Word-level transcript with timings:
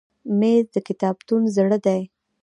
مېز 0.39 0.65
د 0.73 0.77
کتابتون 0.87 1.41
زړه 1.55 1.77
دی. 1.85 2.01